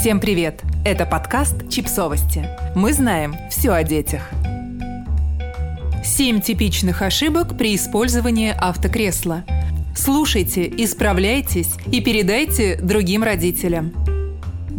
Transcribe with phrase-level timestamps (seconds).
[0.00, 0.62] Всем привет!
[0.82, 2.48] Это подкаст «Чипсовости».
[2.74, 4.30] Мы знаем все о детях.
[6.02, 9.44] Семь типичных ошибок при использовании автокресла.
[9.94, 13.92] Слушайте, исправляйтесь и передайте другим родителям.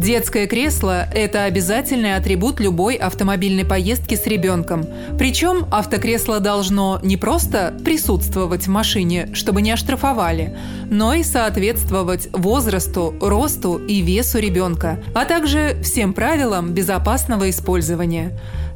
[0.02, 4.88] Детское кресло– это обязательный атрибут любой автомобильной поездки с ребенком.
[5.16, 10.58] Причем автокресло должно не просто присутствовать в машине, чтобы не оштрафовали,
[10.90, 18.32] но и соответствовать возрасту, росту и весу ребенка, а также всем правилам безопасного использования.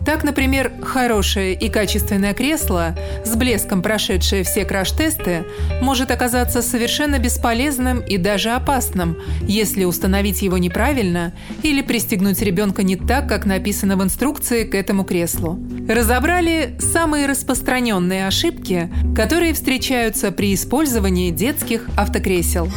[0.06, 5.46] Так, например, хорошее и качественное кресло, с блеском прошедшее все краш-тесты,
[5.82, 12.96] может оказаться совершенно бесполезным и даже опасным, если установить его неправильно или пристегнуть ребенка не
[12.96, 15.60] так, как написано в инструкции к этому креслу.
[15.90, 22.70] Разобрали самые распространенные ошибки, которые встречаются при использовании детских автокресел.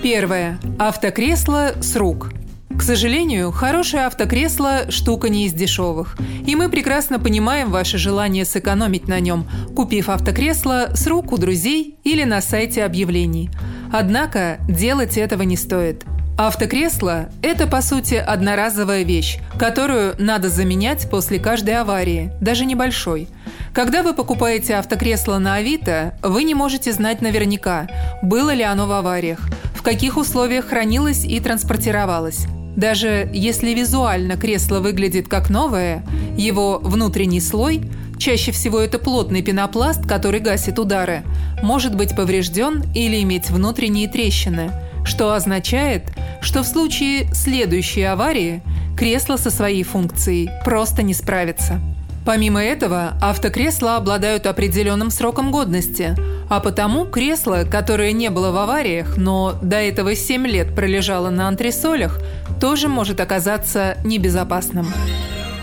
[0.00, 0.60] Первое.
[0.78, 2.30] Автокресло с рук–
[2.78, 6.16] к сожалению, хорошее автокресло– штука не из дешевых.
[6.46, 11.98] И мы прекрасно понимаем ваше желание сэкономить на нем, купив автокресло с рук у друзей
[12.04, 13.50] или на сайте объявлений.
[13.92, 16.04] Однако делать этого не стоит.
[16.38, 23.28] Автокресло– это, по сути, одноразовая вещь, которую надо заменять после каждой аварии, даже небольшой.
[23.72, 27.88] Когда вы покупаете автокресло на Авито, вы не можете знать наверняка,
[28.22, 29.40] было ли оно в авариях,
[29.74, 32.46] в каких условиях хранилось и транспортировалось.
[32.76, 36.04] Даже если визуально кресло выглядит как новое,
[36.36, 37.80] его внутренний слой,
[38.18, 41.22] чаще всего это плотный пенопласт, который гасит удары,
[41.62, 44.70] может быть поврежден или иметь внутренние трещины,
[45.04, 48.62] что означает, что в случае следующей аварии
[48.96, 51.80] кресло со своей функцией просто не справится.
[52.26, 56.16] Помимо этого, автокресла обладают определенным сроком годности,
[56.48, 61.46] а потому кресло, которое не было в авариях, но до этого 7 лет пролежало на
[61.46, 62.20] антресолях,
[62.60, 64.86] тоже может оказаться небезопасным.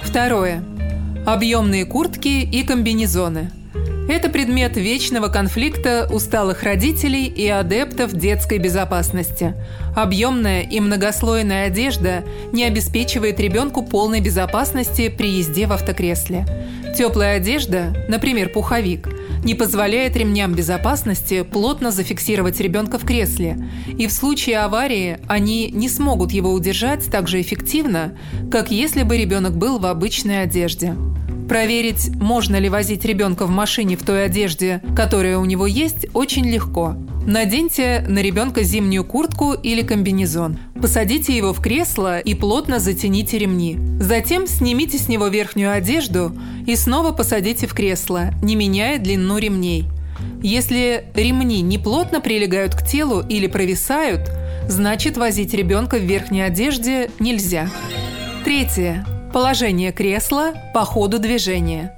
[0.03, 0.63] Второе.
[1.25, 3.51] Объемные куртки и комбинезоны.
[4.09, 9.53] Это предмет вечного конфликта усталых родителей и адептов детской безопасности.
[9.95, 16.45] Объемная и многослойная одежда не обеспечивает ребенку полной безопасности при езде в автокресле.
[16.97, 19.07] Теплая одежда, например, пуховик,
[19.43, 23.57] не позволяет ремням безопасности плотно зафиксировать ребенка в кресле,
[23.97, 28.17] и в случае аварии они не смогут его удержать так же эффективно,
[28.51, 30.95] как если бы ребенок был в обычной одежде.
[31.47, 36.49] Проверить, можно ли возить ребенка в машине в той одежде, которая у него есть, очень
[36.49, 36.95] легко.
[37.25, 40.59] Наденьте на ребенка зимнюю куртку или комбинезон.
[40.81, 43.79] Посадите его в кресло и плотно затяните ремни.
[43.99, 46.35] Затем снимите с него верхнюю одежду
[46.67, 49.85] и снова посадите в кресло, не меняя длину ремней.
[50.41, 54.29] Если ремни не плотно прилегают к телу или провисают,
[54.67, 57.69] значит возить ребенка в верхней одежде нельзя.
[58.43, 59.05] Третье.
[59.31, 61.97] Положение кресла по ходу движения.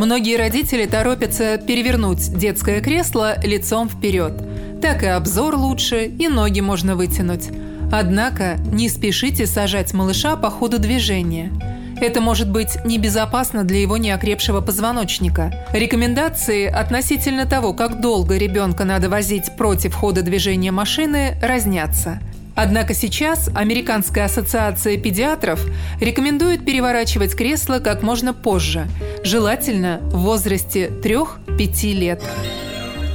[0.00, 4.32] Многие родители торопятся перевернуть детское кресло лицом вперед.
[4.80, 7.50] Так и обзор лучше, и ноги можно вытянуть.
[7.92, 11.52] Однако не спешите сажать малыша по ходу движения.
[12.00, 15.66] Это может быть небезопасно для его неокрепшего позвоночника.
[15.74, 22.20] Рекомендации относительно того, как долго ребенка надо возить против хода движения машины, разнятся.
[22.54, 25.64] Однако сейчас Американская ассоциация педиатров
[26.00, 28.88] рекомендует переворачивать кресло как можно позже,
[29.24, 32.22] желательно в возрасте 3-5 лет.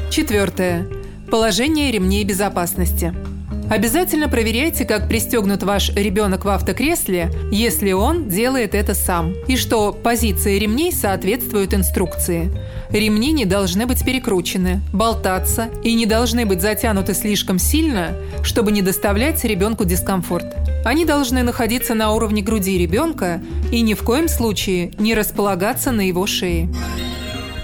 [0.10, 0.88] Четвертое.
[1.30, 3.14] Положение ремней безопасности.
[3.70, 9.92] Обязательно проверяйте, как пристегнут ваш ребенок в автокресле, если он делает это сам, и что
[9.92, 12.52] позиции ремней соответствуют инструкции.
[12.92, 18.84] Ремни не должны быть перекручены, болтаться и не должны быть затянуты слишком сильно, чтобы не
[18.84, 20.46] доставлять ребенку дискомфорт.
[20.86, 26.02] Они должны находиться на уровне груди ребенка и ни в коем случае не располагаться на
[26.02, 26.70] его шее.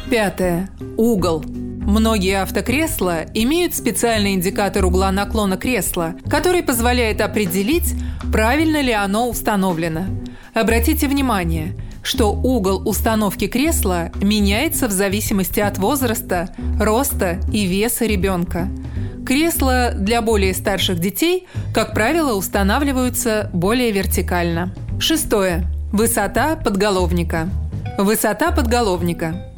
[0.10, 0.70] Пятое.
[0.98, 1.46] Угол.
[1.82, 7.96] Многие автокресла имеют специальный индикатор угла наклона кресла, который позволяет определить,
[8.32, 10.06] правильно ли оно установлено.
[10.54, 11.74] Обратите внимание,
[12.04, 18.70] что угол установки кресла меняется в зависимости от возраста, роста и веса ребенка.
[19.26, 24.74] Кресла для более старших детей, как правило, устанавливаются более вертикально.
[25.00, 25.66] Шестое.
[25.92, 27.50] Высота подголовника.
[27.98, 29.51] Высота подголовника.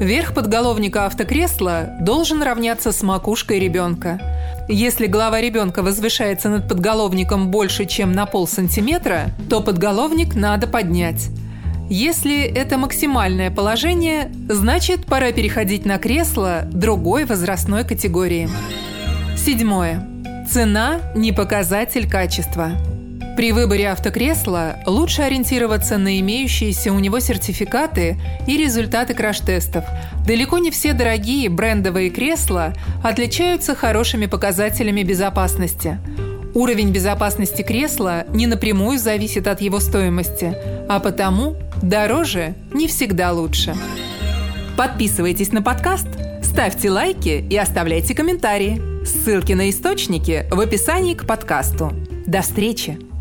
[0.00, 4.20] Верх подголовника автокресла должен равняться с макушкой ребенка.
[4.68, 11.28] Если голова ребенка возвышается над подголовником больше, чем на пол сантиметра, то подголовник надо поднять.
[11.88, 18.48] Если это максимальное положение, значит пора переходить на кресло другой возрастной категории.
[19.36, 20.08] Седьмое.
[20.50, 22.72] Цена– не показатель качества.
[23.36, 28.16] При выборе автокресла лучше ориентироваться на имеющиеся у него сертификаты
[28.46, 29.84] и результаты краш-тестов.
[30.24, 35.98] Далеко не все дорогие брендовые кресла отличаются хорошими показателями безопасности.
[36.54, 40.56] Уровень безопасности кресла не напрямую зависит от его стоимости,
[40.88, 43.74] а потому дороже не всегда лучше.
[44.76, 46.06] Подписывайтесь на подкаст,
[46.42, 48.80] ставьте лайки и оставляйте комментарии.
[49.04, 51.92] Ссылки на источники в описании к подкасту.
[52.26, 53.13] До встречи!